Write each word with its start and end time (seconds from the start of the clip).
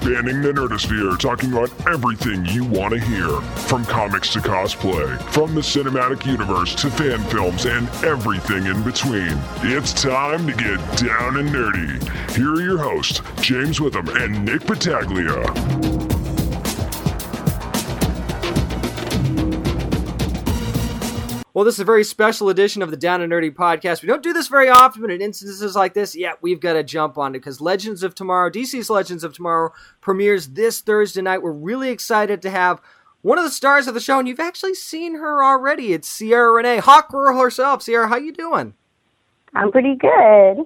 Spanning 0.00 0.40
the 0.40 0.50
Nerdosphere, 0.50 1.18
talking 1.18 1.52
about 1.52 1.70
everything 1.86 2.46
you 2.46 2.64
want 2.64 2.94
to 2.94 2.98
hear. 2.98 3.28
From 3.68 3.84
comics 3.84 4.32
to 4.32 4.38
cosplay, 4.38 5.20
from 5.30 5.54
the 5.54 5.60
cinematic 5.60 6.24
universe 6.24 6.74
to 6.76 6.90
fan 6.90 7.22
films 7.24 7.66
and 7.66 7.86
everything 8.02 8.64
in 8.64 8.82
between. 8.82 9.38
It's 9.62 9.92
time 9.92 10.46
to 10.46 10.54
get 10.54 10.78
down 10.96 11.36
and 11.36 11.50
nerdy. 11.50 12.34
Here 12.34 12.54
are 12.54 12.62
your 12.62 12.78
hosts, 12.78 13.20
James 13.42 13.78
Witham 13.78 14.08
and 14.16 14.42
Nick 14.42 14.62
Battaglia. 14.62 16.09
Well, 21.60 21.66
this 21.66 21.74
is 21.74 21.80
a 21.80 21.84
very 21.84 22.04
special 22.04 22.48
edition 22.48 22.80
of 22.80 22.90
the 22.90 22.96
Down 22.96 23.20
and 23.20 23.30
Nerdy 23.30 23.54
podcast. 23.54 24.00
We 24.00 24.08
don't 24.08 24.22
do 24.22 24.32
this 24.32 24.48
very 24.48 24.70
often, 24.70 25.02
but 25.02 25.10
in 25.10 25.20
instances 25.20 25.76
like 25.76 25.92
this, 25.92 26.16
yeah, 26.16 26.32
we've 26.40 26.58
got 26.58 26.72
to 26.72 26.82
jump 26.82 27.18
on 27.18 27.34
it 27.34 27.40
because 27.40 27.60
Legends 27.60 28.02
of 28.02 28.14
Tomorrow, 28.14 28.48
DC's 28.48 28.88
Legends 28.88 29.24
of 29.24 29.34
Tomorrow, 29.34 29.74
premieres 30.00 30.48
this 30.48 30.80
Thursday 30.80 31.20
night. 31.20 31.42
We're 31.42 31.52
really 31.52 31.90
excited 31.90 32.40
to 32.40 32.50
have 32.50 32.80
one 33.20 33.36
of 33.36 33.44
the 33.44 33.50
stars 33.50 33.86
of 33.86 33.92
the 33.92 34.00
show, 34.00 34.18
and 34.18 34.26
you've 34.26 34.40
actually 34.40 34.72
seen 34.72 35.16
her 35.16 35.44
already. 35.44 35.92
It's 35.92 36.16
Ciara 36.16 36.50
Renee, 36.50 36.78
Hawk 36.78 37.10
Girl 37.10 37.38
herself. 37.38 37.84
Ciara, 37.84 38.08
how 38.08 38.16
you 38.16 38.32
doing? 38.32 38.72
I'm 39.54 39.70
pretty 39.70 39.96
good. 39.96 40.64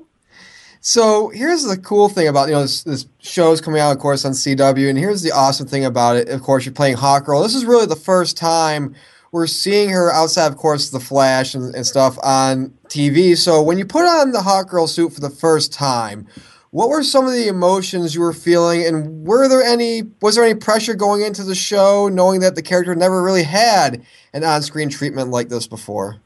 So 0.78 1.30
here's 1.30 1.64
the 1.64 1.76
cool 1.76 2.08
thing 2.08 2.28
about 2.28 2.46
you 2.46 2.54
know 2.54 2.62
this, 2.62 2.84
this 2.84 3.06
is 3.36 3.60
coming 3.60 3.80
out, 3.80 3.90
of 3.90 3.98
course, 3.98 4.24
on 4.24 4.30
CW, 4.30 4.88
and 4.88 4.96
here's 4.96 5.22
the 5.22 5.32
awesome 5.32 5.66
thing 5.66 5.84
about 5.84 6.18
it. 6.18 6.28
Of 6.28 6.42
course, 6.42 6.64
you're 6.64 6.72
playing 6.72 6.98
Hawk 6.98 7.24
Girl. 7.24 7.42
This 7.42 7.56
is 7.56 7.64
really 7.64 7.86
the 7.86 7.96
first 7.96 8.36
time 8.36 8.94
we're 9.34 9.48
seeing 9.48 9.88
her 9.88 10.12
outside, 10.12 10.46
of 10.46 10.56
course, 10.56 10.90
the 10.90 11.00
Flash 11.00 11.56
and, 11.56 11.74
and 11.74 11.84
stuff 11.84 12.16
on 12.22 12.72
TV. 12.86 13.36
So 13.36 13.60
when 13.60 13.78
you 13.78 13.84
put 13.84 14.06
on 14.06 14.30
the 14.30 14.38
Hawkgirl 14.38 14.88
suit 14.88 15.12
for 15.12 15.20
the 15.20 15.28
first 15.28 15.72
time, 15.72 16.28
what 16.70 16.88
were 16.88 17.02
some 17.02 17.26
of 17.26 17.32
the 17.32 17.48
emotions 17.48 18.14
you 18.14 18.20
were 18.20 18.32
feeling, 18.32 18.86
and 18.86 19.26
were 19.26 19.48
there 19.48 19.60
any 19.60 20.02
was 20.22 20.36
there 20.36 20.44
any 20.44 20.54
pressure 20.54 20.94
going 20.94 21.22
into 21.22 21.42
the 21.42 21.56
show, 21.56 22.08
knowing 22.08 22.40
that 22.40 22.54
the 22.54 22.62
character 22.62 22.94
never 22.94 23.24
really 23.24 23.42
had 23.42 24.04
an 24.34 24.44
on-screen 24.44 24.88
treatment 24.88 25.30
like 25.30 25.48
this 25.48 25.66
before? 25.66 26.20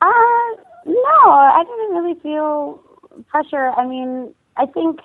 Uh, 0.00 0.50
no, 0.84 1.30
I 1.30 1.62
didn't 1.64 1.96
really 1.96 2.18
feel 2.20 2.82
pressure. 3.28 3.70
I 3.76 3.86
mean, 3.86 4.34
I 4.56 4.66
think 4.66 4.98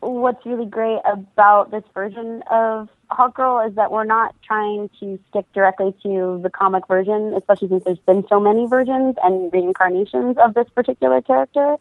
what's 0.00 0.46
really 0.46 0.66
great 0.66 1.00
about 1.04 1.70
this 1.70 1.84
version 1.92 2.42
of 2.50 2.88
Hawk 3.10 3.34
Girl 3.36 3.66
is 3.66 3.74
that 3.76 3.90
we're 3.90 4.04
not 4.04 4.34
trying 4.42 4.90
to 5.00 5.18
stick 5.30 5.46
directly 5.54 5.94
to 6.02 6.40
the 6.42 6.50
comic 6.50 6.86
version, 6.86 7.34
especially 7.36 7.68
since 7.68 7.84
there's 7.84 7.98
been 8.00 8.24
so 8.28 8.38
many 8.38 8.66
versions 8.66 9.16
and 9.22 9.52
reincarnations 9.52 10.36
of 10.38 10.54
this 10.54 10.68
particular 10.74 11.22
character. 11.22 11.76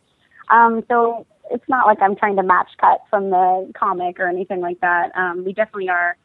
Um, 0.50 0.84
so 0.88 1.26
it's 1.52 1.68
not 1.68 1.86
like 1.86 2.02
I'm 2.02 2.16
trying 2.16 2.38
to 2.38 2.44
match 2.44 2.70
cut 2.80 3.02
from 3.10 3.30
the 3.30 3.72
comic 3.76 4.20
or 4.20 4.28
anything 4.28 4.62
like 4.62 4.80
that. 4.82 5.12
Um, 5.16 5.44
we 5.44 5.52
definitely 5.52 5.90
are, 5.90 6.16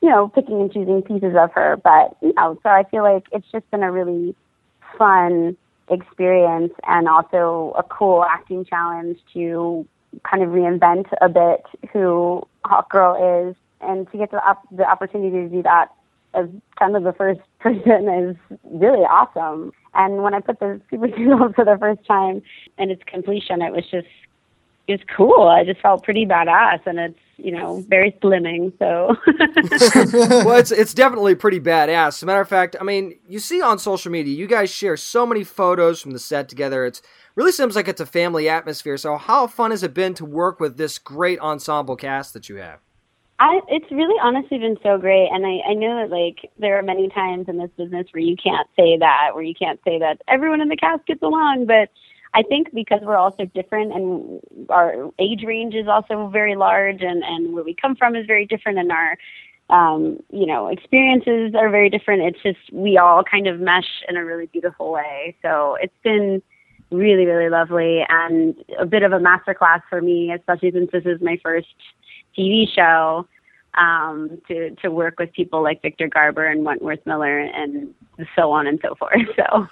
you 0.00 0.10
know, 0.10 0.28
picking 0.28 0.60
and 0.60 0.72
choosing 0.72 1.02
pieces 1.02 1.34
of 1.36 1.52
her, 1.52 1.76
but 1.82 2.16
you 2.22 2.32
know, 2.34 2.58
so 2.62 2.68
I 2.68 2.84
feel 2.84 3.02
like 3.02 3.26
it's 3.32 3.50
just 3.50 3.68
been 3.70 3.82
a 3.82 3.90
really 3.90 4.36
fun 4.96 5.56
experience 5.90 6.72
and 6.86 7.08
also 7.08 7.74
a 7.76 7.82
cool 7.82 8.24
acting 8.24 8.64
challenge 8.64 9.18
to 9.34 9.86
kind 10.24 10.42
of 10.42 10.50
reinvent 10.50 11.06
a 11.20 11.28
bit 11.28 11.64
who 11.92 12.46
Hawk 12.64 12.90
Girl 12.90 13.48
is 13.48 13.56
and 13.86 14.10
to 14.10 14.18
get 14.18 14.30
the, 14.30 14.38
op- 14.46 14.68
the 14.70 14.84
opportunity 14.84 15.30
to 15.30 15.48
do 15.48 15.62
that 15.62 15.88
as 16.34 16.48
kind 16.78 16.96
of 16.96 17.04
the 17.04 17.12
first 17.12 17.40
person 17.60 18.08
is 18.08 18.58
really 18.64 19.04
awesome. 19.04 19.72
And 19.94 20.22
when 20.22 20.34
I 20.34 20.40
put 20.40 20.60
the 20.60 20.80
super 20.90 21.06
on 21.42 21.52
for 21.54 21.64
the 21.64 21.76
first 21.78 22.06
time 22.06 22.42
and 22.78 22.90
its 22.90 23.02
completion, 23.06 23.62
it 23.62 23.72
was 23.72 23.84
just 23.90 24.06
it 24.88 24.92
was 24.92 25.00
cool. 25.16 25.48
I 25.48 25.64
just 25.64 25.80
felt 25.80 26.04
pretty 26.04 26.26
badass, 26.26 26.86
and 26.86 26.98
it's 26.98 27.18
you 27.38 27.50
know 27.50 27.84
very 27.88 28.12
slimming. 28.22 28.72
So, 28.78 29.16
well, 30.46 30.58
it's 30.58 30.70
it's 30.70 30.94
definitely 30.94 31.34
pretty 31.34 31.58
badass. 31.58 32.08
As 32.08 32.22
a 32.22 32.26
matter 32.26 32.40
of 32.40 32.48
fact, 32.48 32.76
I 32.80 32.84
mean, 32.84 33.18
you 33.26 33.40
see 33.40 33.60
on 33.60 33.78
social 33.78 34.12
media, 34.12 34.34
you 34.34 34.46
guys 34.46 34.70
share 34.70 34.96
so 34.96 35.26
many 35.26 35.42
photos 35.42 36.00
from 36.00 36.12
the 36.12 36.20
set 36.20 36.48
together. 36.48 36.84
It's 36.84 37.02
really 37.34 37.52
seems 37.52 37.74
like 37.74 37.88
it's 37.88 38.00
a 38.00 38.06
family 38.06 38.48
atmosphere. 38.48 38.96
So, 38.96 39.16
how 39.16 39.48
fun 39.48 39.72
has 39.72 39.82
it 39.82 39.92
been 39.92 40.14
to 40.14 40.24
work 40.24 40.60
with 40.60 40.76
this 40.76 40.98
great 40.98 41.40
ensemble 41.40 41.96
cast 41.96 42.32
that 42.34 42.48
you 42.48 42.56
have? 42.56 42.85
I, 43.38 43.60
it's 43.68 43.90
really 43.90 44.18
honestly 44.22 44.58
been 44.58 44.78
so 44.82 44.96
great, 44.96 45.28
and 45.30 45.44
I, 45.44 45.70
I 45.70 45.74
know 45.74 46.00
that 46.00 46.10
like 46.10 46.50
there 46.58 46.78
are 46.78 46.82
many 46.82 47.08
times 47.10 47.46
in 47.48 47.58
this 47.58 47.70
business 47.76 48.06
where 48.12 48.22
you 48.22 48.36
can't 48.36 48.66
say 48.76 48.96
that, 48.98 49.30
where 49.34 49.42
you 49.42 49.54
can't 49.54 49.80
say 49.84 49.98
that 49.98 50.22
everyone 50.26 50.62
in 50.62 50.68
the 50.68 50.76
cast 50.76 51.06
gets 51.06 51.22
along, 51.22 51.66
but 51.66 51.90
I 52.32 52.42
think 52.42 52.72
because 52.72 53.00
we're 53.02 53.16
all 53.16 53.34
so 53.36 53.44
different 53.54 53.92
and 53.92 54.40
our 54.70 55.10
age 55.18 55.42
range 55.46 55.74
is 55.74 55.86
also 55.86 56.28
very 56.28 56.56
large, 56.56 57.02
and 57.02 57.22
and 57.22 57.52
where 57.52 57.64
we 57.64 57.74
come 57.74 57.94
from 57.94 58.16
is 58.16 58.26
very 58.26 58.46
different, 58.46 58.78
and 58.78 58.90
our 58.90 59.18
um, 59.68 60.18
you 60.30 60.46
know 60.46 60.68
experiences 60.68 61.54
are 61.54 61.68
very 61.68 61.90
different. 61.90 62.22
It's 62.22 62.42
just 62.42 62.72
we 62.72 62.96
all 62.96 63.22
kind 63.22 63.46
of 63.46 63.60
mesh 63.60 64.02
in 64.08 64.16
a 64.16 64.24
really 64.24 64.46
beautiful 64.46 64.92
way. 64.92 65.36
So 65.42 65.76
it's 65.80 65.94
been 66.02 66.40
really 66.90 67.26
really 67.26 67.50
lovely 67.50 68.04
and 68.08 68.54
a 68.78 68.86
bit 68.86 69.02
of 69.02 69.12
a 69.12 69.18
masterclass 69.18 69.82
for 69.88 70.00
me, 70.00 70.32
especially 70.32 70.72
since 70.72 70.90
this 70.92 71.04
is 71.04 71.20
my 71.20 71.38
first 71.42 71.74
TV 72.36 72.66
show 72.72 73.26
um, 73.74 74.40
to 74.48 74.70
to 74.76 74.90
work 74.90 75.18
with 75.18 75.32
people 75.32 75.62
like 75.62 75.82
Victor 75.82 76.08
Garber 76.08 76.46
and 76.46 76.64
Wentworth 76.64 77.04
Miller 77.06 77.38
and 77.38 77.94
so 78.34 78.52
on 78.52 78.66
and 78.66 78.78
so 78.82 78.94
forth. 78.94 79.14
So. 79.36 79.68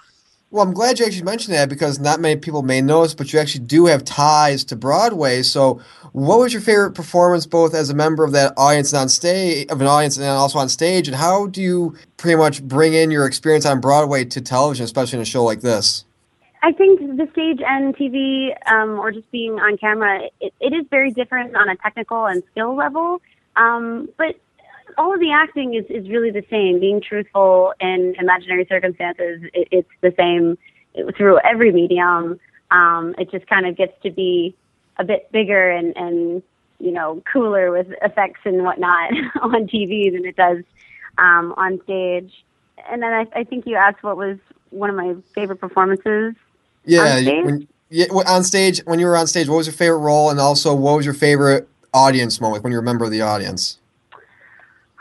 Well, 0.51 0.63
I'm 0.63 0.73
glad 0.73 1.01
you 1.01 1.07
actually 1.07 1.25
mentioned 1.25 1.57
that 1.57 1.69
because 1.69 1.99
not 1.99 2.21
many 2.21 2.39
people 2.39 2.63
may 2.63 2.81
know 2.81 3.03
this, 3.03 3.13
but 3.13 3.33
you 3.33 3.41
actually 3.41 3.65
do 3.65 3.87
have 3.87 4.05
ties 4.05 4.63
to 4.67 4.77
Broadway. 4.77 5.43
So, 5.43 5.81
what 6.13 6.39
was 6.39 6.53
your 6.53 6.63
favorite 6.63 6.93
performance, 6.93 7.45
both 7.45 7.75
as 7.75 7.91
a 7.91 7.95
member 7.95 8.23
of 8.23 8.31
that 8.33 8.53
audience 8.57 8.95
on 8.95 9.09
stage, 9.09 9.67
of 9.69 9.81
an 9.81 9.89
audience, 9.89 10.17
and 10.17 10.27
also 10.27 10.61
on 10.61 10.69
stage? 10.69 11.09
And 11.09 11.17
how 11.17 11.49
do 11.49 11.61
you 11.61 11.97
pretty 12.19 12.37
much 12.37 12.63
bring 12.63 12.95
in 12.95 13.11
your 13.11 13.27
experience 13.27 13.67
on 13.67 13.81
Broadway 13.81 14.25
to 14.27 14.41
television, 14.41 14.85
especially 14.85 15.17
in 15.17 15.23
a 15.23 15.25
show 15.25 15.43
like 15.43 15.63
this? 15.63 16.05
I 16.65 16.73
think 16.73 16.99
the 17.01 17.29
stage 17.33 17.61
and 17.61 17.95
TV, 17.95 18.55
um, 18.73 18.99
or 18.99 19.13
just 19.13 19.31
being 19.31 19.61
on 19.61 19.77
camera, 19.77 20.31
it, 20.41 20.55
it 20.61 20.73
is 20.73 20.87
very 20.89 21.11
different 21.11 21.55
on 21.55 21.69
a 21.69 21.77
technical 21.77 22.25
and 22.25 22.43
skill 22.53 22.75
level. 22.75 23.21
Um, 23.55 24.09
but 24.17 24.37
all 24.97 25.13
of 25.13 25.21
the 25.21 25.31
acting 25.31 25.75
is, 25.75 25.85
is 25.91 26.09
really 26.09 26.31
the 26.31 26.43
same. 26.49 26.81
Being 26.81 27.03
truthful 27.03 27.75
in 27.81 28.15
imaginary 28.19 28.65
circumstances, 28.67 29.43
it, 29.53 29.69
it's 29.71 29.89
the 30.01 30.15
same 30.17 30.57
through 31.19 31.39
every 31.41 31.71
medium. 31.71 32.41
Um, 32.71 33.15
it 33.19 33.31
just 33.31 33.47
kind 33.47 33.67
of 33.67 33.77
gets 33.77 33.93
to 34.03 34.11
be 34.11 34.57
a 34.97 35.05
bit 35.05 35.31
bigger 35.33 35.69
and, 35.71 35.95
and 35.99 36.43
you 36.79 36.93
know 36.93 37.23
cooler 37.31 37.73
with 37.73 37.89
effects 38.01 38.41
and 38.45 38.65
whatnot 38.65 39.13
on 39.43 39.69
TV 39.69 40.11
than 40.11 40.25
it 40.25 40.37
does 40.37 40.65
um, 41.19 41.53
on 41.59 41.79
stage. 41.83 42.33
And 42.91 43.03
then 43.03 43.13
I, 43.13 43.27
I 43.41 43.45
think 43.45 43.67
you 43.67 43.77
asked 43.77 44.03
what 44.03 44.17
was 44.17 44.39
one 44.71 44.89
of 44.89 44.97
my 44.97 45.15
favorite 45.35 45.61
performances 45.61 46.35
yeah, 46.85 47.43
when, 47.43 47.69
yeah, 47.91 48.07
on 48.07 48.45
stage 48.45 48.81
when 48.85 48.99
you 48.99 49.07
were 49.07 49.17
on 49.17 49.27
stage, 49.27 49.49
what 49.49 49.57
was 49.57 49.67
your 49.67 49.75
favorite 49.75 49.99
role, 49.99 50.31
and 50.31 50.41
also 50.41 50.75
what 50.75 50.97
was 50.97 51.05
your 51.05 51.15
favorite 51.15 51.69
audience 51.93 52.41
moment 52.41 52.65
when 52.65 52.73
you 52.73 52.77
were 52.77 52.83
a 52.83 52.85
member 52.85 53.05
of 53.05 53.11
the 53.11 53.23
audience? 53.23 53.79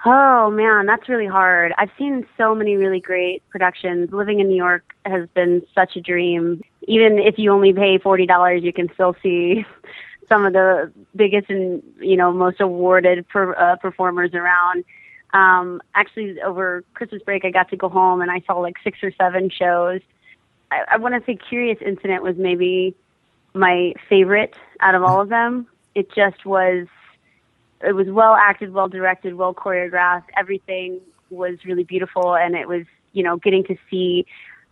Oh 0.05 0.51
man, 0.51 0.85
that's 0.85 1.07
really 1.07 1.27
hard. 1.27 1.73
I've 1.77 1.91
seen 1.97 2.27
so 2.38 2.53
many 2.53 2.75
really 2.75 2.99
great 2.99 3.41
productions. 3.49 4.11
Living 4.11 4.41
in 4.41 4.49
New 4.49 4.55
York 4.55 4.94
has 5.05 5.27
been 5.29 5.66
such 5.73 5.95
a 5.95 6.01
dream. 6.01 6.61
Even 6.88 7.19
if 7.19 7.38
you 7.38 7.51
only 7.51 7.73
pay 7.73 7.97
forty 7.97 8.25
dollars, 8.25 8.63
you 8.63 8.73
can 8.73 8.94
still 8.94 9.15
see 9.23 9.65
some 10.29 10.45
of 10.45 10.53
the 10.53 10.91
biggest 11.15 11.50
and 11.50 11.81
you 12.00 12.17
know 12.17 12.31
most 12.31 12.59
awarded 12.59 13.27
per, 13.29 13.53
uh, 13.55 13.77
performers 13.77 14.33
around. 14.33 14.83
Um, 15.33 15.81
actually, 15.95 16.39
over 16.41 16.83
Christmas 16.94 17.23
break, 17.23 17.44
I 17.44 17.50
got 17.50 17.69
to 17.69 17.77
go 17.77 17.89
home 17.89 18.21
and 18.21 18.29
I 18.29 18.41
saw 18.45 18.59
like 18.59 18.75
six 18.83 19.00
or 19.01 19.11
seven 19.17 19.50
shows 19.50 20.01
I, 20.73 20.95
I 20.95 20.97
want 20.97 21.13
to 21.16 21.23
say 21.25 21.38
Curious 21.38 21.78
Incident 21.81 22.23
was 22.23 22.35
maybe 22.38 22.95
my 23.53 23.94
favorite 24.09 24.56
out 24.79 24.95
of 24.95 25.03
all 25.03 25.21
of 25.21 25.30
them. 25.30 25.68
It 25.94 26.12
just 26.12 26.45
was, 26.45 26.88
it 27.81 27.94
was 27.94 28.07
well 28.07 28.36
acted, 28.36 28.74
well 28.74 28.88
directed, 28.88 29.36
well 29.36 29.53
choreographed. 29.53 30.30
Everything 30.36 31.00
was 31.30 31.63
really 31.65 31.83
beautiful, 31.83 32.36
and 32.36 32.56
it 32.56 32.68
was, 32.68 32.86
you 33.13 33.24
know, 33.24 33.38
getting 33.38 33.63
to 33.65 33.75
see 33.89 34.25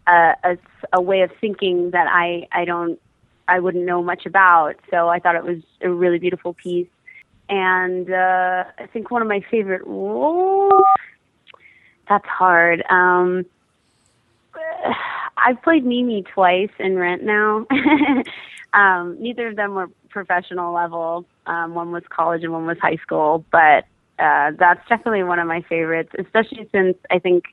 a, 0.08 0.34
a, 0.44 0.58
a 0.94 1.02
way 1.02 1.22
of 1.22 1.32
thinking 1.40 1.92
that 1.92 2.08
I, 2.08 2.48
I 2.52 2.66
don't, 2.66 3.00
I 3.48 3.60
wouldn't 3.60 3.86
know 3.86 4.02
much 4.02 4.26
about. 4.26 4.76
So 4.90 5.10
I 5.10 5.20
thought 5.20 5.36
it 5.36 5.44
was 5.44 5.62
a 5.82 5.90
really 5.90 6.20
beautiful 6.20 6.54
piece. 6.54 6.88
And 7.50 8.10
uh, 8.12 8.64
I 8.80 8.86
think 8.88 9.12
one 9.12 9.22
of 9.22 9.28
my 9.28 9.44
favorite 9.52 9.86
roles. 9.86 10.84
That's 12.08 12.26
hard. 12.26 12.84
Um, 12.90 13.46
I've 15.38 15.62
played 15.64 15.86
Mimi 15.86 16.24
twice 16.24 16.70
in 16.80 16.98
Rent 16.98 17.24
now. 17.24 17.66
um, 18.74 19.18
neither 19.20 19.48
of 19.48 19.56
them 19.56 19.76
were 19.76 19.90
professional 20.10 20.74
level. 20.74 21.26
Um, 21.46 21.74
one 21.74 21.92
was 21.92 22.04
college 22.10 22.44
and 22.44 22.54
one 22.54 22.66
was 22.66 22.78
high 22.80 22.98
school, 22.98 23.44
but 23.52 23.86
uh, 24.20 24.52
that's 24.58 24.88
definitely 24.88 25.24
one 25.24 25.40
of 25.40 25.48
my 25.48 25.62
favorites, 25.68 26.12
especially 26.20 26.70
since 26.72 26.98
I 27.10 27.20
think 27.20 27.46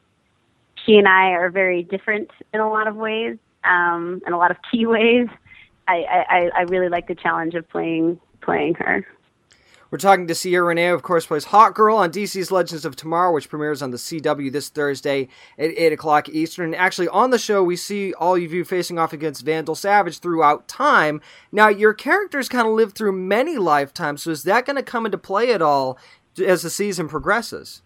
she 0.84 0.96
and 0.96 1.08
I 1.08 1.30
are 1.30 1.50
very 1.50 1.82
different 1.82 2.30
in 2.52 2.60
a 2.60 2.68
lot 2.68 2.86
of 2.86 2.96
ways, 2.96 3.38
um, 3.64 4.20
in 4.26 4.32
a 4.32 4.38
lot 4.38 4.50
of 4.50 4.58
key 4.70 4.86
ways. 4.86 5.28
I, 5.86 6.04
I, 6.28 6.50
I 6.54 6.60
really 6.62 6.90
like 6.90 7.08
the 7.08 7.14
challenge 7.14 7.54
of 7.54 7.66
playing 7.70 8.20
playing 8.42 8.74
her. 8.74 9.06
We're 9.90 9.96
talking 9.98 10.26
to 10.26 10.34
Ciara 10.34 10.66
Renee, 10.66 10.88
of 10.88 11.02
course, 11.02 11.24
plays 11.24 11.46
Hawkgirl 11.46 11.96
on 11.96 12.12
DC's 12.12 12.50
Legends 12.52 12.84
of 12.84 12.94
Tomorrow, 12.94 13.32
which 13.32 13.48
premieres 13.48 13.80
on 13.80 13.90
the 13.90 13.96
CW 13.96 14.52
this 14.52 14.68
Thursday 14.68 15.28
at 15.58 15.70
8 15.70 15.94
o'clock 15.94 16.28
Eastern. 16.28 16.74
Actually, 16.74 17.08
on 17.08 17.30
the 17.30 17.38
show, 17.38 17.62
we 17.62 17.74
see 17.74 18.12
all 18.12 18.34
of 18.34 18.52
you 18.52 18.66
facing 18.66 18.98
off 18.98 19.14
against 19.14 19.46
Vandal 19.46 19.74
Savage 19.74 20.18
throughout 20.18 20.68
time. 20.68 21.22
Now, 21.50 21.68
your 21.68 21.94
characters 21.94 22.50
kind 22.50 22.68
of 22.68 22.74
live 22.74 22.92
through 22.92 23.12
many 23.12 23.56
lifetimes, 23.56 24.22
so 24.22 24.30
is 24.30 24.42
that 24.42 24.66
going 24.66 24.76
to 24.76 24.82
come 24.82 25.06
into 25.06 25.16
play 25.16 25.52
at 25.54 25.62
all 25.62 25.96
as 26.44 26.60
the 26.62 26.70
season 26.70 27.08
progresses? 27.08 27.80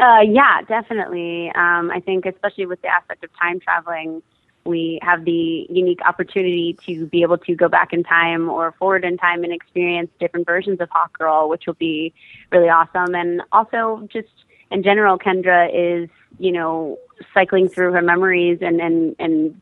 Uh, 0.00 0.20
yeah, 0.20 0.62
definitely. 0.66 1.48
Um, 1.54 1.90
I 1.90 2.00
think, 2.00 2.24
especially 2.24 2.64
with 2.64 2.80
the 2.80 2.88
aspect 2.88 3.22
of 3.22 3.30
time 3.38 3.60
traveling, 3.60 4.22
we 4.68 4.98
have 5.02 5.24
the 5.24 5.66
unique 5.70 6.00
opportunity 6.06 6.76
to 6.86 7.06
be 7.06 7.22
able 7.22 7.38
to 7.38 7.54
go 7.54 7.68
back 7.68 7.94
in 7.94 8.04
time 8.04 8.50
or 8.50 8.72
forward 8.72 9.02
in 9.02 9.16
time 9.16 9.42
and 9.42 9.52
experience 9.52 10.10
different 10.20 10.46
versions 10.46 10.78
of 10.80 10.90
Hawkgirl, 10.90 11.48
which 11.48 11.66
will 11.66 11.74
be 11.74 12.12
really 12.52 12.68
awesome. 12.68 13.14
And 13.14 13.40
also, 13.50 14.06
just 14.12 14.28
in 14.70 14.82
general, 14.82 15.18
Kendra 15.18 15.70
is, 15.72 16.10
you 16.38 16.52
know, 16.52 16.98
cycling 17.32 17.68
through 17.68 17.92
her 17.92 18.02
memories 18.02 18.58
and, 18.60 18.78
and, 18.78 19.16
and 19.18 19.58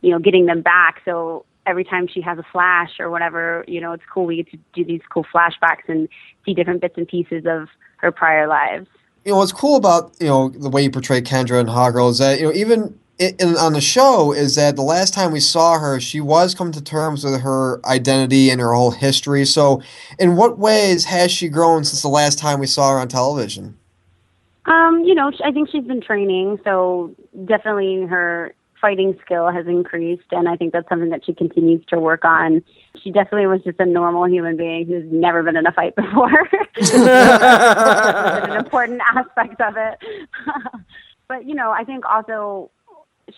you 0.00 0.10
know, 0.10 0.20
getting 0.20 0.46
them 0.46 0.62
back. 0.62 1.02
So 1.04 1.44
every 1.66 1.84
time 1.84 2.06
she 2.06 2.20
has 2.20 2.38
a 2.38 2.46
flash 2.52 3.00
or 3.00 3.10
whatever, 3.10 3.64
you 3.66 3.80
know, 3.80 3.92
it's 3.92 4.04
cool. 4.12 4.24
We 4.24 4.36
get 4.36 4.50
to 4.52 4.58
do 4.72 4.84
these 4.84 5.02
cool 5.10 5.26
flashbacks 5.34 5.88
and 5.88 6.08
see 6.44 6.54
different 6.54 6.80
bits 6.80 6.96
and 6.96 7.08
pieces 7.08 7.44
of 7.44 7.68
her 7.96 8.12
prior 8.12 8.46
lives. 8.46 8.86
You 9.24 9.32
know, 9.32 9.38
what's 9.38 9.52
cool 9.52 9.76
about, 9.76 10.14
you 10.20 10.28
know, 10.28 10.50
the 10.50 10.68
way 10.68 10.82
you 10.82 10.90
portray 10.90 11.22
Kendra 11.22 11.58
and 11.58 11.68
Hawkgirl 11.68 12.10
is 12.10 12.18
that, 12.18 12.38
you 12.38 12.46
know, 12.46 12.52
even 12.52 13.00
in, 13.18 13.56
on 13.56 13.72
the 13.74 13.80
show 13.80 14.32
is 14.32 14.56
that 14.56 14.76
the 14.76 14.82
last 14.82 15.14
time 15.14 15.32
we 15.32 15.40
saw 15.40 15.78
her, 15.78 16.00
she 16.00 16.20
was 16.20 16.54
coming 16.54 16.72
to 16.72 16.82
terms 16.82 17.24
with 17.24 17.40
her 17.40 17.80
identity 17.86 18.50
and 18.50 18.60
her 18.60 18.72
whole 18.72 18.90
history. 18.90 19.44
So, 19.44 19.82
in 20.18 20.36
what 20.36 20.58
ways 20.58 21.04
has 21.04 21.30
she 21.30 21.48
grown 21.48 21.84
since 21.84 22.02
the 22.02 22.08
last 22.08 22.38
time 22.38 22.60
we 22.60 22.66
saw 22.66 22.92
her 22.92 22.98
on 22.98 23.08
television? 23.08 23.78
Um, 24.66 25.04
you 25.04 25.14
know, 25.14 25.30
I 25.44 25.52
think 25.52 25.68
she's 25.70 25.84
been 25.84 26.00
training, 26.00 26.58
so 26.64 27.14
definitely 27.44 28.02
her 28.06 28.54
fighting 28.80 29.18
skill 29.24 29.50
has 29.50 29.66
increased, 29.66 30.26
and 30.30 30.48
I 30.48 30.56
think 30.56 30.72
that's 30.72 30.88
something 30.88 31.10
that 31.10 31.24
she 31.24 31.34
continues 31.34 31.84
to 31.86 31.98
work 31.98 32.24
on. 32.24 32.62
She 33.02 33.10
definitely 33.10 33.46
was 33.46 33.62
just 33.62 33.78
a 33.78 33.86
normal 33.86 34.26
human 34.26 34.56
being 34.56 34.86
who's 34.86 35.10
never 35.10 35.42
been 35.42 35.56
in 35.56 35.66
a 35.66 35.72
fight 35.72 35.94
before. 35.96 36.48
an 36.92 38.56
important 38.56 39.00
aspect 39.14 39.60
of 39.60 39.76
it. 39.76 39.98
but 41.28 41.46
you 41.46 41.54
know, 41.54 41.70
I 41.70 41.84
think 41.84 42.04
also 42.04 42.70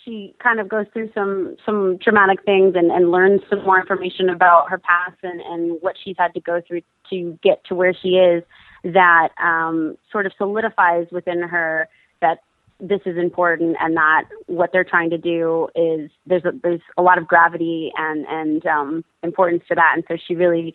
she 0.04 0.34
kind 0.42 0.60
of 0.60 0.68
goes 0.68 0.86
through 0.92 1.10
some 1.14 1.56
some 1.64 1.98
traumatic 2.02 2.44
things 2.44 2.74
and, 2.76 2.90
and 2.90 3.10
learns 3.10 3.40
some 3.48 3.64
more 3.64 3.80
information 3.80 4.28
about 4.28 4.70
her 4.70 4.78
past 4.78 5.16
and, 5.22 5.40
and 5.40 5.78
what 5.80 5.96
she's 6.02 6.16
had 6.18 6.34
to 6.34 6.40
go 6.40 6.60
through 6.66 6.82
to 7.10 7.38
get 7.42 7.64
to 7.64 7.74
where 7.74 7.94
she 7.94 8.10
is 8.10 8.42
that 8.84 9.28
um, 9.42 9.96
sort 10.10 10.26
of 10.26 10.32
solidifies 10.38 11.06
within 11.10 11.42
her 11.42 11.88
that 12.20 12.42
this 12.78 13.00
is 13.06 13.16
important 13.16 13.76
and 13.80 13.96
that 13.96 14.24
what 14.46 14.70
they're 14.72 14.84
trying 14.84 15.10
to 15.10 15.18
do 15.18 15.68
is 15.74 16.10
there's 16.26 16.44
a, 16.44 16.52
there's 16.62 16.82
a 16.98 17.02
lot 17.02 17.18
of 17.18 17.26
gravity 17.26 17.92
and 17.96 18.26
and 18.26 18.66
um, 18.66 19.04
importance 19.22 19.62
to 19.68 19.74
that. 19.74 19.92
And 19.94 20.04
so 20.08 20.16
she 20.26 20.34
really 20.34 20.74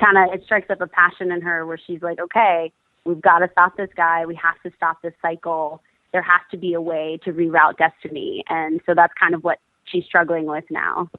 kind 0.00 0.18
of 0.18 0.34
it 0.34 0.44
strikes 0.44 0.70
up 0.70 0.80
a 0.80 0.86
passion 0.86 1.30
in 1.30 1.40
her 1.40 1.64
where 1.64 1.78
she's 1.86 2.02
like 2.02 2.18
okay 2.18 2.72
we've 3.08 3.22
got 3.22 3.38
to 3.38 3.48
stop 3.50 3.76
this 3.76 3.88
guy. 3.96 4.26
We 4.26 4.34
have 4.36 4.60
to 4.62 4.70
stop 4.76 5.02
this 5.02 5.14
cycle 5.22 5.82
there 6.12 6.22
has 6.22 6.40
to 6.50 6.56
be 6.56 6.74
a 6.74 6.80
way 6.80 7.18
to 7.24 7.32
reroute 7.32 7.76
destiny. 7.76 8.44
And 8.48 8.80
so 8.86 8.94
that's 8.94 9.12
kind 9.18 9.34
of 9.34 9.44
what 9.44 9.58
she's 9.84 10.04
struggling 10.04 10.46
with 10.46 10.64
now. 10.70 11.10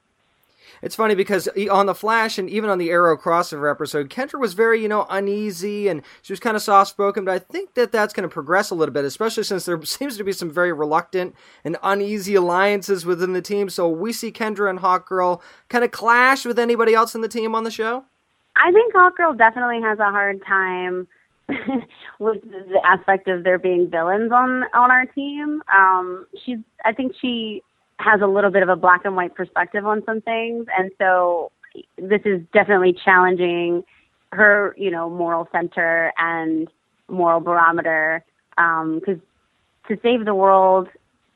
It's 0.82 0.94
funny 0.94 1.14
because 1.14 1.48
on 1.70 1.86
the 1.86 1.94
Flash 1.94 2.38
and 2.38 2.48
even 2.48 2.70
on 2.70 2.78
the 2.78 2.90
Arrow 2.90 3.16
crossover 3.16 3.70
episode, 3.70 4.08
Kendra 4.08 4.38
was 4.38 4.54
very, 4.54 4.80
you 4.80 4.88
know, 4.88 5.06
uneasy 5.10 5.88
and 5.88 6.02
she 6.22 6.32
was 6.32 6.40
kind 6.40 6.56
of 6.56 6.62
soft 6.62 6.90
spoken. 6.90 7.24
But 7.24 7.34
I 7.34 7.38
think 7.38 7.74
that 7.74 7.92
that's 7.92 8.14
going 8.14 8.28
to 8.28 8.32
progress 8.32 8.70
a 8.70 8.74
little 8.74 8.92
bit, 8.92 9.04
especially 9.04 9.42
since 9.42 9.64
there 9.64 9.82
seems 9.84 10.16
to 10.16 10.24
be 10.24 10.32
some 10.32 10.50
very 10.50 10.72
reluctant 10.72 11.34
and 11.64 11.76
uneasy 11.82 12.34
alliances 12.34 13.04
within 13.04 13.32
the 13.32 13.42
team. 13.42 13.68
So 13.68 13.88
we 13.88 14.12
see 14.12 14.32
Kendra 14.32 14.70
and 14.70 14.78
Hawkgirl 14.78 15.40
kind 15.68 15.84
of 15.84 15.90
clash 15.90 16.44
with 16.44 16.58
anybody 16.58 16.94
else 16.94 17.14
in 17.14 17.20
the 17.20 17.28
team 17.28 17.54
on 17.54 17.64
the 17.64 17.70
show. 17.70 18.04
I 18.56 18.72
think 18.72 18.94
Hawkgirl 18.94 19.38
definitely 19.38 19.80
has 19.82 19.98
a 19.98 20.10
hard 20.10 20.42
time 20.46 21.08
with 22.18 22.42
the 22.42 22.80
aspect 22.84 23.28
of 23.28 23.44
there 23.44 23.58
being 23.58 23.90
villains 23.90 24.32
on 24.32 24.64
on 24.74 24.90
our 24.90 25.06
team. 25.06 25.62
Um, 25.74 26.26
she's 26.44 26.58
I 26.84 26.92
think 26.92 27.14
she 27.20 27.62
has 27.98 28.20
a 28.22 28.26
little 28.26 28.50
bit 28.50 28.62
of 28.62 28.68
a 28.68 28.76
black 28.76 29.04
and 29.04 29.16
white 29.16 29.34
perspective 29.34 29.86
on 29.86 30.02
some 30.06 30.20
things, 30.20 30.66
and 30.76 30.90
so 30.98 31.52
this 31.98 32.20
is 32.24 32.40
definitely 32.52 32.96
challenging 33.04 33.84
her, 34.32 34.74
you 34.78 34.90
know, 34.90 35.10
moral 35.10 35.48
center 35.52 36.12
and 36.18 36.68
moral 37.08 37.40
barometer. 37.40 38.24
Because 38.56 39.16
um, 39.16 39.22
to 39.88 39.98
save 40.02 40.24
the 40.24 40.34
world 40.34 40.88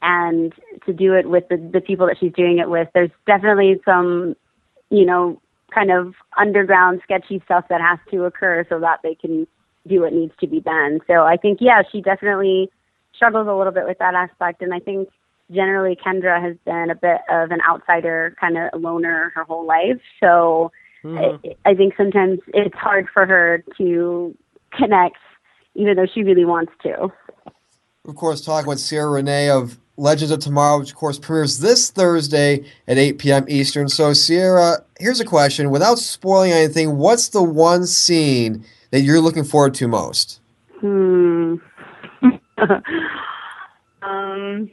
and 0.02 0.52
to 0.86 0.92
do 0.92 1.14
it 1.14 1.28
with 1.28 1.48
the, 1.48 1.56
the 1.56 1.80
people 1.80 2.06
that 2.06 2.16
she's 2.18 2.32
doing 2.32 2.58
it 2.58 2.68
with, 2.68 2.88
there's 2.94 3.10
definitely 3.26 3.80
some, 3.84 4.36
you 4.90 5.04
know, 5.06 5.40
kind 5.74 5.90
of 5.90 6.14
underground 6.38 7.00
sketchy 7.02 7.42
stuff 7.44 7.64
that 7.68 7.80
has 7.80 7.98
to 8.10 8.24
occur 8.24 8.64
so 8.68 8.78
that 8.78 9.00
they 9.02 9.14
can 9.14 9.46
do 9.86 10.00
what 10.00 10.12
needs 10.12 10.32
to 10.40 10.46
be 10.46 10.60
done. 10.60 11.00
So 11.06 11.24
I 11.24 11.36
think, 11.36 11.58
yeah, 11.60 11.82
she 11.90 12.00
definitely 12.00 12.70
struggles 13.14 13.46
a 13.48 13.54
little 13.54 13.72
bit 13.72 13.86
with 13.86 13.98
that 13.98 14.14
aspect. 14.14 14.62
And 14.62 14.72
I 14.72 14.80
think 14.80 15.08
generally 15.50 15.96
Kendra 15.96 16.40
has 16.40 16.56
been 16.64 16.90
a 16.90 16.94
bit 16.94 17.20
of 17.30 17.50
an 17.50 17.60
outsider, 17.68 18.34
kind 18.40 18.56
of 18.56 18.70
a 18.72 18.78
loner 18.78 19.32
her 19.34 19.44
whole 19.44 19.66
life. 19.66 20.00
So 20.20 20.72
mm-hmm. 21.02 21.48
I, 21.66 21.70
I 21.70 21.74
think 21.74 21.94
sometimes 21.96 22.40
it's 22.48 22.74
hard 22.74 23.08
for 23.12 23.26
her 23.26 23.62
to 23.76 24.36
connect, 24.72 25.18
even 25.74 25.96
though 25.96 26.06
she 26.12 26.22
really 26.22 26.44
wants 26.44 26.72
to. 26.82 27.12
Of 28.06 28.16
course, 28.16 28.44
talking 28.44 28.68
with 28.68 28.86
Ciara 28.86 29.10
Renee 29.10 29.50
of 29.50 29.78
Legends 29.96 30.30
of 30.30 30.40
Tomorrow, 30.40 30.80
which 30.80 30.90
of 30.90 30.96
course 30.96 31.18
premieres 31.18 31.60
this 31.60 31.90
Thursday 31.90 32.64
at 32.88 32.98
8 32.98 33.18
p.m. 33.18 33.44
Eastern. 33.48 33.88
So, 33.88 34.12
Ciara, 34.12 34.84
here's 34.98 35.20
a 35.20 35.24
question. 35.24 35.70
Without 35.70 35.98
spoiling 35.98 36.52
anything, 36.52 36.98
what's 36.98 37.28
the 37.28 37.42
one 37.42 37.86
scene 37.86 38.64
that 38.94 39.00
you're 39.00 39.20
looking 39.20 39.42
forward 39.42 39.74
to 39.74 39.88
most? 39.88 40.40
Hmm. 40.78 41.56
um. 44.00 44.70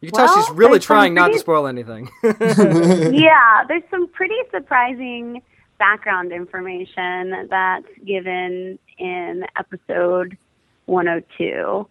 You 0.00 0.12
can 0.12 0.12
well, 0.12 0.28
tell 0.28 0.44
she's 0.44 0.54
really 0.54 0.78
trying 0.78 1.16
pretty, 1.16 1.28
not 1.28 1.32
to 1.32 1.40
spoil 1.40 1.66
anything. 1.66 2.08
yeah, 2.22 3.64
there's 3.66 3.82
some 3.90 4.06
pretty 4.10 4.36
surprising 4.52 5.42
background 5.76 6.30
information 6.30 7.48
that's 7.50 7.88
given 8.06 8.78
in 8.98 9.44
episode 9.58 10.38
102. 10.86 11.88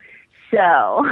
So 0.49 1.05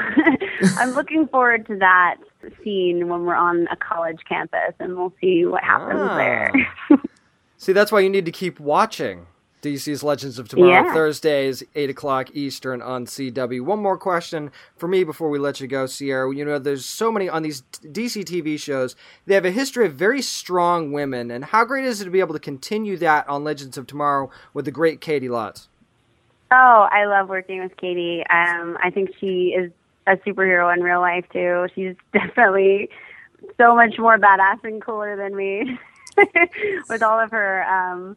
I'm 0.77 0.91
looking 0.91 1.27
forward 1.27 1.67
to 1.67 1.75
that 1.79 2.15
scene 2.63 3.09
when 3.09 3.25
we're 3.25 3.35
on 3.35 3.67
a 3.69 3.75
college 3.75 4.19
campus 4.29 4.73
and 4.79 4.95
we'll 4.95 5.11
see 5.19 5.45
what 5.45 5.65
happens 5.65 5.99
ah. 6.01 6.15
there. 6.15 6.53
see, 7.57 7.73
that's 7.73 7.91
why 7.91 7.99
you 7.99 8.09
need 8.09 8.23
to 8.23 8.31
keep 8.31 8.57
watching. 8.61 9.27
DC's 9.65 10.03
Legends 10.03 10.37
of 10.37 10.47
Tomorrow, 10.47 10.85
yeah. 10.85 10.93
Thursdays, 10.93 11.63
8 11.73 11.89
o'clock 11.89 12.29
Eastern 12.33 12.81
on 12.81 13.07
CW. 13.07 13.61
One 13.61 13.79
more 13.79 13.97
question 13.97 14.51
for 14.77 14.87
me 14.87 15.03
before 15.03 15.29
we 15.29 15.39
let 15.39 15.59
you 15.59 15.67
go, 15.67 15.87
Ciara. 15.87 16.33
You 16.33 16.45
know, 16.45 16.59
there's 16.59 16.85
so 16.85 17.11
many 17.11 17.27
on 17.27 17.41
these 17.41 17.63
DC 17.83 18.23
TV 18.23 18.59
shows. 18.59 18.95
They 19.25 19.33
have 19.33 19.45
a 19.45 19.51
history 19.51 19.87
of 19.87 19.93
very 19.95 20.21
strong 20.21 20.91
women, 20.91 21.31
and 21.31 21.45
how 21.45 21.65
great 21.65 21.85
is 21.85 21.99
it 21.99 22.05
to 22.05 22.11
be 22.11 22.19
able 22.19 22.33
to 22.33 22.39
continue 22.39 22.95
that 22.97 23.27
on 23.27 23.43
Legends 23.43 23.77
of 23.77 23.87
Tomorrow 23.87 24.29
with 24.53 24.65
the 24.65 24.71
great 24.71 25.01
Caity 25.01 25.27
Lotz? 25.27 25.67
Oh, 26.51 26.87
I 26.91 27.05
love 27.05 27.27
working 27.27 27.61
with 27.61 27.75
Caity. 27.77 28.19
Um, 28.29 28.77
I 28.83 28.91
think 28.91 29.11
she 29.19 29.55
is 29.57 29.71
a 30.05 30.17
superhero 30.17 30.71
in 30.73 30.83
real 30.83 31.01
life, 31.01 31.25
too. 31.33 31.67
She's 31.73 31.95
definitely 32.13 32.89
so 33.57 33.75
much 33.75 33.97
more 33.97 34.19
badass 34.19 34.63
and 34.63 34.79
cooler 34.81 35.15
than 35.15 35.35
me 35.35 35.79
with 36.89 37.01
all 37.01 37.19
of 37.19 37.31
her. 37.31 37.63
Um, 37.63 38.15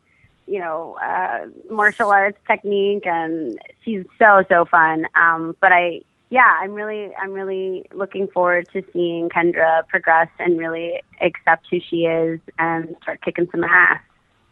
you 0.48 0.58
know, 0.58 0.96
uh, 1.02 1.46
martial 1.70 2.10
arts 2.10 2.38
technique, 2.46 3.06
and 3.06 3.58
she's 3.84 4.04
so 4.18 4.44
so 4.48 4.64
fun. 4.64 5.06
Um, 5.14 5.54
but 5.60 5.72
I, 5.72 6.00
yeah, 6.30 6.58
I'm 6.60 6.72
really 6.72 7.14
I'm 7.14 7.32
really 7.32 7.86
looking 7.92 8.28
forward 8.28 8.68
to 8.72 8.82
seeing 8.92 9.28
Kendra 9.28 9.86
progress 9.88 10.28
and 10.38 10.58
really 10.58 11.00
accept 11.20 11.66
who 11.70 11.78
she 11.80 12.06
is 12.06 12.40
and 12.58 12.96
start 13.02 13.20
kicking 13.22 13.48
some 13.50 13.62
ass. 13.64 14.00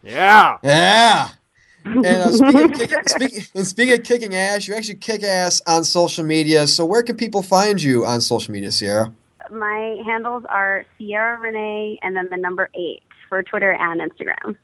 Yeah, 0.03 0.59
yeah. 0.63 1.29
And 1.87 2.05
uh, 2.05 2.33
speaking, 2.33 2.73
of 2.73 2.89
kick, 2.91 3.09
speaking, 3.09 3.45
and 3.55 3.65
speaking 3.65 3.95
of 3.95 4.03
kicking 4.03 4.35
ass, 4.35 4.67
you 4.67 4.75
actually 4.75 4.97
kick 4.97 5.23
ass 5.23 5.63
on 5.69 5.85
social 5.85 6.25
media. 6.25 6.67
So 6.67 6.85
where 6.85 7.05
can 7.05 7.17
people 7.17 7.43
find 7.43 7.81
you 7.81 8.05
on 8.05 8.21
social 8.21 8.53
media, 8.53 8.73
Ciara? 8.73 9.13
My 9.53 10.03
handles 10.05 10.43
are 10.49 10.85
Ciara 10.99 11.39
Renee 11.39 12.01
and 12.03 12.17
then 12.17 12.27
the 12.29 12.39
number 12.39 12.71
eight 12.75 13.05
for 13.29 13.41
Twitter 13.45 13.73
and 13.73 14.01
Instagram. 14.01 14.57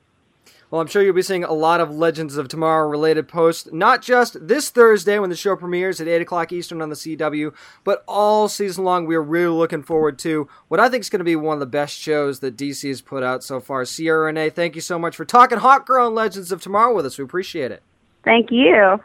Well, 0.73 0.81
I'm 0.81 0.87
sure 0.87 1.03
you'll 1.03 1.13
be 1.13 1.21
seeing 1.21 1.45
a 1.45 1.53
lot 1.53 1.83
of 1.83 1.95
Legends 1.95 2.39
of 2.39 2.49
Tomorrow 2.49 2.89
related 2.89 3.29
posts, 3.29 3.69
not 3.73 4.01
just 4.01 4.49
this 4.49 4.71
Thursday 4.71 5.19
when 5.19 5.29
the 5.29 5.37
show 5.37 5.55
premieres 5.55 6.01
at 6.01 6.09
8 6.09 6.23
o'clock 6.23 6.51
Eastern 6.51 6.81
on 6.81 6.89
the 6.89 6.95
CW, 6.95 7.53
but 7.85 8.03
all 8.09 8.49
season 8.49 8.83
long. 8.83 9.05
We 9.05 9.15
are 9.15 9.23
really 9.23 9.55
looking 9.55 9.83
forward 9.83 10.19
to 10.21 10.49
what 10.69 10.81
I 10.81 10.89
think 10.89 11.03
is 11.03 11.11
going 11.11 11.21
to 11.21 11.25
be 11.25 11.37
one 11.37 11.53
of 11.53 11.61
the 11.61 11.67
best 11.67 11.99
shows 11.99 12.41
that 12.41 12.57
DC 12.57 12.89
has 12.89 13.03
put 13.03 13.23
out 13.23 13.45
so 13.45 13.61
far. 13.61 13.85
Ciara 13.85 14.25
Renee, 14.25 14.49
thank 14.49 14.75
you 14.75 14.81
so 14.81 14.99
much 14.99 15.15
for 15.15 15.27
talking 15.27 15.59
Hawkgirl 15.59 16.07
and 16.07 16.15
Legends 16.15 16.51
of 16.51 16.63
Tomorrow 16.63 16.97
with 16.97 17.05
us. 17.05 17.19
We 17.19 17.25
appreciate 17.25 17.71
it. 17.71 17.83
Thank 18.25 18.51
you. 18.51 18.99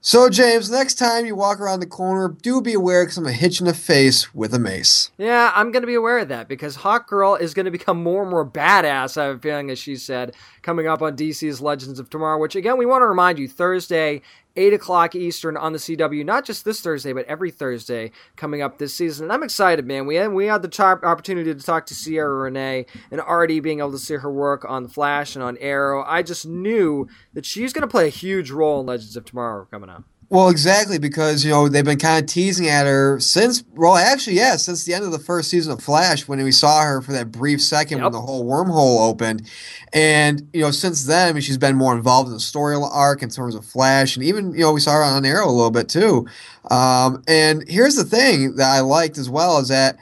So, 0.00 0.30
James, 0.30 0.70
next 0.70 0.94
time 0.94 1.26
you 1.26 1.34
walk 1.34 1.58
around 1.58 1.80
the 1.80 1.86
corner, 1.86 2.28
do 2.28 2.62
be 2.62 2.72
aware 2.72 3.02
because 3.02 3.18
I'm 3.18 3.24
going 3.24 3.34
to 3.34 3.40
hit 3.40 3.58
you 3.58 3.66
in 3.66 3.72
the 3.72 3.76
face 3.76 4.32
with 4.32 4.54
a 4.54 4.58
mace. 4.58 5.10
Yeah, 5.18 5.50
I'm 5.56 5.72
going 5.72 5.82
to 5.82 5.88
be 5.88 5.94
aware 5.94 6.20
of 6.20 6.28
that 6.28 6.46
because 6.46 6.76
Hawkgirl 6.76 7.40
is 7.40 7.52
going 7.52 7.64
to 7.64 7.72
become 7.72 8.00
more 8.00 8.22
and 8.22 8.30
more 8.30 8.48
badass, 8.48 9.20
I 9.20 9.24
have 9.24 9.36
a 9.36 9.38
feeling, 9.40 9.70
as 9.70 9.78
she 9.80 9.96
said, 9.96 10.36
coming 10.62 10.86
up 10.86 11.02
on 11.02 11.16
DC's 11.16 11.60
Legends 11.60 11.98
of 11.98 12.10
Tomorrow, 12.10 12.38
which, 12.38 12.54
again, 12.54 12.78
we 12.78 12.86
want 12.86 13.02
to 13.02 13.06
remind 13.06 13.40
you, 13.40 13.48
Thursday, 13.48 14.22
8 14.58 14.74
o'clock 14.74 15.14
Eastern 15.14 15.56
on 15.56 15.72
the 15.72 15.78
CW, 15.78 16.24
not 16.24 16.44
just 16.44 16.64
this 16.64 16.80
Thursday, 16.80 17.12
but 17.12 17.24
every 17.26 17.50
Thursday 17.50 18.10
coming 18.36 18.60
up 18.60 18.78
this 18.78 18.92
season. 18.94 19.24
And 19.24 19.32
I'm 19.32 19.44
excited, 19.44 19.86
man. 19.86 20.06
We 20.06 20.16
had, 20.16 20.32
we 20.32 20.46
had 20.46 20.62
the 20.62 21.00
opportunity 21.04 21.54
to 21.54 21.62
talk 21.64 21.86
to 21.86 21.94
Ciara 21.94 22.34
Renee 22.34 22.86
and 23.10 23.20
already 23.20 23.60
being 23.60 23.78
able 23.78 23.92
to 23.92 23.98
see 23.98 24.14
her 24.14 24.30
work 24.30 24.64
on 24.68 24.82
The 24.82 24.88
Flash 24.88 25.36
and 25.36 25.42
on 25.44 25.56
Arrow. 25.58 26.04
I 26.06 26.22
just 26.22 26.46
knew 26.46 27.08
that 27.34 27.46
she's 27.46 27.72
going 27.72 27.82
to 27.82 27.88
play 27.88 28.06
a 28.06 28.10
huge 28.10 28.50
role 28.50 28.80
in 28.80 28.86
Legends 28.86 29.16
of 29.16 29.24
Tomorrow 29.24 29.68
coming 29.70 29.90
up. 29.90 30.04
Well, 30.30 30.50
exactly, 30.50 30.98
because 30.98 31.42
you 31.42 31.50
know 31.50 31.68
they've 31.68 31.84
been 31.84 31.98
kind 31.98 32.22
of 32.22 32.28
teasing 32.28 32.68
at 32.68 32.86
her 32.86 33.18
since. 33.18 33.64
Well, 33.74 33.96
actually, 33.96 34.36
yeah, 34.36 34.56
since 34.56 34.84
the 34.84 34.92
end 34.92 35.06
of 35.06 35.10
the 35.10 35.18
first 35.18 35.48
season 35.48 35.72
of 35.72 35.82
Flash, 35.82 36.28
when 36.28 36.42
we 36.44 36.52
saw 36.52 36.82
her 36.82 37.00
for 37.00 37.12
that 37.12 37.32
brief 37.32 37.62
second 37.62 37.98
Yep. 37.98 38.04
when 38.04 38.12
the 38.12 38.20
whole 38.20 38.44
wormhole 38.44 39.08
opened, 39.08 39.48
and 39.94 40.46
you 40.52 40.60
know 40.60 40.70
since 40.70 41.06
then 41.06 41.30
I 41.30 41.32
mean, 41.32 41.40
she's 41.40 41.56
been 41.56 41.76
more 41.76 41.96
involved 41.96 42.28
in 42.28 42.34
the 42.34 42.40
story 42.40 42.76
arc 42.76 43.22
in 43.22 43.30
terms 43.30 43.54
of 43.54 43.64
Flash, 43.64 44.16
and 44.16 44.24
even 44.24 44.52
you 44.52 44.60
know 44.60 44.72
we 44.74 44.80
saw 44.80 44.92
her 44.92 45.02
on 45.02 45.24
Arrow 45.24 45.48
a 45.48 45.50
little 45.50 45.70
bit 45.70 45.88
too. 45.88 46.26
Um, 46.70 47.22
and 47.26 47.66
here's 47.66 47.96
the 47.96 48.04
thing 48.04 48.56
that 48.56 48.70
I 48.70 48.80
liked 48.80 49.16
as 49.16 49.30
well 49.30 49.58
is 49.60 49.68
that 49.68 49.96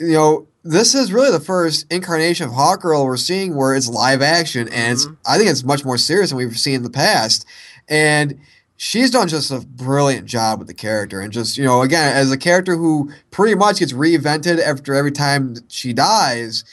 you 0.00 0.14
know 0.14 0.48
this 0.64 0.94
is 0.94 1.12
really 1.12 1.30
the 1.30 1.40
first 1.40 1.84
incarnation 1.92 2.48
of 2.48 2.54
Hawkgirl 2.54 3.04
we're 3.04 3.18
seeing 3.18 3.54
where 3.54 3.74
it's 3.76 3.86
live 3.88 4.22
action, 4.22 4.66
and 4.68 4.94
it's, 4.94 5.06
I 5.26 5.36
think 5.36 5.50
it's 5.50 5.62
much 5.62 5.84
more 5.84 5.98
serious 5.98 6.30
than 6.30 6.38
we've 6.38 6.56
seen 6.58 6.76
in 6.76 6.82
the 6.84 6.90
past, 6.90 7.44
and 7.86 8.40
she's 8.78 9.10
done 9.10 9.26
just 9.26 9.50
a 9.50 9.58
brilliant 9.60 10.24
job 10.24 10.60
with 10.60 10.68
the 10.68 10.74
character 10.74 11.20
and 11.20 11.32
just 11.32 11.58
you 11.58 11.64
know 11.64 11.82
again 11.82 12.16
as 12.16 12.30
a 12.30 12.38
character 12.38 12.76
who 12.76 13.12
pretty 13.32 13.54
much 13.54 13.80
gets 13.80 13.92
reinvented 13.92 14.60
after 14.60 14.94
every 14.94 15.12
time 15.12 15.56
she 15.68 15.92
dies 15.92 16.64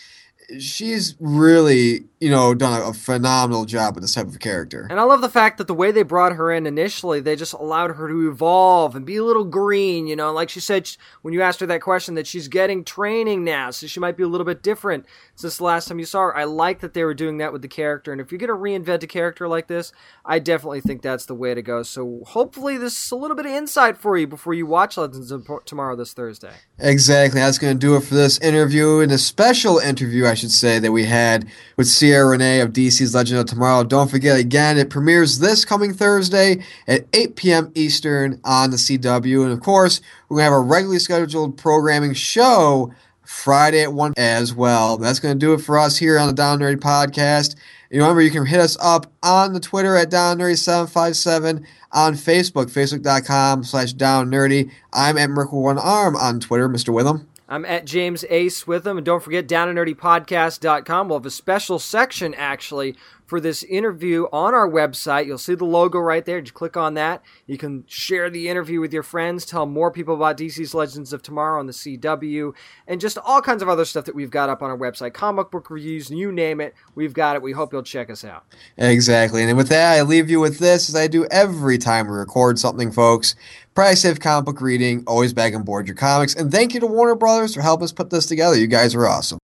she's 0.60 1.16
really 1.20 2.06
you 2.20 2.30
know 2.30 2.54
done 2.54 2.80
a, 2.80 2.90
a 2.90 2.94
phenomenal 2.94 3.66
job 3.66 3.96
with 3.96 4.04
this 4.04 4.14
type 4.14 4.28
of 4.28 4.38
character 4.40 4.88
And 4.90 5.00
I 5.00 5.04
love 5.04 5.22
the 5.22 5.30
fact 5.30 5.58
that 5.58 5.66
the 5.66 5.74
way 5.74 5.92
they 5.92 6.04
brought 6.04 6.34
her 6.34 6.52
in 6.52 6.68
initially, 6.68 7.20
they 7.20 7.36
just 7.36 7.54
allowed 7.54 7.96
her 7.96 8.08
to 8.08 8.30
evolve 8.30 8.96
and 8.96 9.06
be 9.06 9.18
a 9.18 9.24
little 9.24 9.44
green, 9.44 10.08
you 10.08 10.16
know. 10.16 10.32
Like 10.32 10.50
she 10.50 10.60
said, 10.60 10.90
when 11.24 11.34
you 11.34 11.42
asked 11.42 11.60
her 11.60 11.66
that 11.66 11.82
question, 11.82 12.16
that 12.16 12.28
she's 12.28 12.48
getting 12.48 12.84
training 12.84 13.44
now, 13.44 13.72
so 13.72 13.88
she 13.88 14.00
might 14.00 14.18
be 14.18 14.24
a 14.24 14.28
little 14.28 14.46
bit 14.46 14.62
different 14.62 15.06
since 15.36 15.58
the 15.58 15.64
last 15.64 15.88
time 15.88 16.00
you 16.00 16.06
saw 16.06 16.22
her. 16.22 16.38
I 16.38 16.46
like 16.46 16.80
that 16.80 16.94
they 16.94 17.04
were 17.04 17.14
doing 17.14 17.38
that 17.38 17.52
with 17.54 17.62
the 17.62 17.68
character. 17.68 18.12
And 18.12 18.22
if 18.22 18.32
you're 18.32 18.40
going 18.40 18.48
to 18.48 18.54
reinvent 18.56 19.04
a 19.04 19.08
character 19.08 19.48
like 19.48 19.68
this, 19.68 19.92
I 20.26 20.40
definitely 20.40 20.82
think 20.82 21.02
that's 21.02 21.26
the 21.26 21.36
way 21.36 21.54
to 21.54 21.62
go. 21.62 21.84
So 21.84 22.22
hopefully, 22.26 22.78
this 22.78 23.06
is 23.06 23.12
a 23.12 23.16
little 23.16 23.36
bit 23.36 23.46
of 23.46 23.52
insight 23.52 23.98
for 23.98 24.18
you 24.18 24.28
before 24.28 24.54
you 24.54 24.66
watch 24.66 24.98
Legends 24.98 25.32
of 25.32 25.48
Tomorrow 25.66 25.96
this 25.96 26.14
Thursday. 26.14 26.54
Exactly. 26.80 27.40
That's 27.40 27.58
going 27.58 27.76
to 27.76 27.80
do 27.80 27.96
it 27.96 28.02
for 28.02 28.16
this 28.16 28.40
interview 28.40 29.00
and 29.00 29.12
a 29.12 29.18
special 29.18 29.78
interview, 29.78 30.26
I 30.26 30.34
should 30.34 30.52
say, 30.52 30.80
that 30.80 30.92
we 30.92 31.06
had 31.06 31.48
with 31.76 31.94
Ciara 31.94 32.30
Renee 32.30 32.62
of 32.62 32.72
DC's 32.72 33.14
Legend 33.14 33.42
of 33.42 33.46
Tomorrow. 33.48 33.84
Don't 33.84 34.10
forget, 34.10 34.40
again, 34.40 34.78
it 34.78 34.90
premieres 34.90 35.40
this 35.40 35.66
coming 35.66 35.94
Thursday 35.94 36.64
at 36.88 37.06
8 37.14 37.36
p.m. 37.36 37.72
Eastern 37.76 38.40
on 38.44 38.72
the 38.72 38.78
CW. 38.78 39.44
And 39.44 39.52
of 39.52 39.60
course, 39.60 40.02
we're 40.30 40.38
going 40.38 40.48
to 40.48 40.52
have 40.52 40.54
a 40.54 40.60
regularly 40.60 41.00
scheduled 41.00 41.58
programming 41.58 42.14
show 42.14 42.94
Friday 43.26 43.84
at 43.84 43.94
1 43.94 44.14
as 44.18 44.54
well. 44.54 44.98
That's 44.98 45.20
going 45.20 45.38
to 45.38 45.46
do 45.46 45.54
it 45.54 45.62
for 45.62 45.78
us 45.78 45.98
here 45.98 46.18
on 46.18 46.28
the 46.28 46.34
Down 46.34 46.60
Nerdy 46.60 46.78
Podcast. 46.78 47.56
You 47.90 48.02
remember, 48.02 48.22
you 48.22 48.32
can 48.32 48.46
hit 48.46 48.60
us 48.60 48.78
up 48.82 49.12
on 49.24 49.54
the 49.54 49.60
Twitter 49.60 49.96
at 49.96 50.10
DownNerdy757, 50.10 51.64
on 51.92 52.14
Facebook, 52.14 52.66
facebook.com 52.66 53.64
slash 53.64 53.94
DownNerdy. 53.94 54.72
I'm 54.92 55.18
at 55.18 55.30
Merkle 55.30 55.62
One 55.64 55.78
Arm 55.78 56.16
on 56.16 56.40
Twitter, 56.40 56.68
Mr. 56.68 56.94
Witham. 56.94 57.28
I'm 57.48 57.64
at 57.64 57.86
James 57.86 58.26
Ace 58.30 58.66
with 58.66 58.84
them. 58.84 58.98
And 58.98 59.06
don't 59.06 59.24
forget, 59.24 59.48
downandnerdypodcast.com. 59.48 61.08
We'll 61.08 61.20
have 61.20 61.26
a 61.26 61.32
special 61.32 61.78
section 61.80 62.34
actually 62.34 62.96
for 63.26 63.40
this 63.40 63.64
interview 63.64 64.26
on 64.32 64.54
our 64.54 64.70
website. 64.70 65.26
You'll 65.26 65.38
see 65.38 65.56
the 65.56 65.66
logo 65.66 66.00
right 66.00 66.26
there. 66.26 66.42
Just 66.42 66.54
click 66.54 66.78
on 66.78 66.94
that. 66.94 67.24
You 67.48 67.58
can 67.58 67.84
share 67.88 68.30
the 68.30 68.48
interview 68.48 68.80
with 68.80 68.94
your 68.94 69.04
friends, 69.04 69.46
tell 69.46 69.66
more 69.66 69.92
people 69.92 70.16
about 70.16 70.38
DC's 70.38 70.74
Legends 70.74 71.12
of 71.14 71.22
Tomorrow 71.22 71.60
on 71.60 71.68
the 71.68 71.74
CW, 71.74 72.54
and 72.88 73.02
just 73.02 73.18
all 73.18 73.42
kinds 73.42 73.62
of 73.62 73.70
other 73.70 73.86
stuff 73.86 74.06
that 74.06 74.16
we've 74.16 74.30
got 74.30 74.50
up 74.50 74.62
on 74.62 74.70
our 74.70 74.78
website. 74.78 75.14
Comic 75.14 75.52
book 75.52 75.70
reviews, 75.70 76.10
you 76.10 76.32
name 76.32 76.62
it. 76.62 76.76
We've 76.94 77.14
got 77.14 77.36
it. 77.36 77.42
We 77.42 77.52
hope 77.52 77.74
you'll 77.74 77.84
check 77.84 78.10
us 78.10 78.24
out. 78.24 78.46
Exactly. 78.78 79.44
And 79.44 79.58
with 79.58 79.70
that, 79.70 79.98
I 79.98 80.02
leave 80.02 80.30
you 80.30 80.40
with 80.40 80.60
this, 80.60 80.90
as 80.90 80.96
I 80.96 81.08
do 81.08 81.26
every 81.26 81.78
time 81.78 82.08
we 82.08 82.14
record 82.14 82.60
something, 82.60 82.92
folks. 82.92 83.36
Price 83.74 84.02
safe 84.02 84.20
comic 84.20 84.46
book 84.46 84.62
reading, 84.62 85.04
always 85.06 85.34
bag 85.34 85.54
and 85.54 85.66
board 85.66 85.88
your 85.88 85.98
comics. 85.98 86.34
And 86.34 86.52
thank 86.52 86.74
you 86.74 86.80
to 86.80 86.88
Warner 86.88 87.16
Brothers 87.16 87.56
for 87.56 87.62
helping 87.62 87.84
us 87.84 87.92
put 87.92 88.10
this 88.10 88.26
together. 88.26 88.58
You 88.58 88.68
guys 88.68 88.96
are 88.96 89.06
awesome. 89.06 89.40